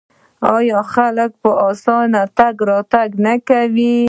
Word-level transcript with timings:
آیا 0.55 0.79
خلک 0.93 1.31
په 1.41 1.49
اسانۍ 1.69 2.23
تګ 2.37 2.55
راتګ 2.69 3.09
نه 3.25 3.33
کوي؟ 3.47 3.93